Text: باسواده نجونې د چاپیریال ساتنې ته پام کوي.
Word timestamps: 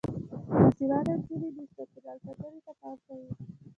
باسواده 0.51 1.13
نجونې 1.19 1.49
د 1.55 1.59
چاپیریال 1.73 2.17
ساتنې 2.25 2.59
ته 2.65 2.71
پام 2.79 2.95
کوي. 3.07 3.29